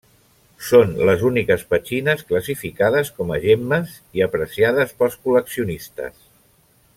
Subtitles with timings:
[0.67, 6.19] Són les úniques petxines classificades com a gemmes i apreciades pels col·leccionistes.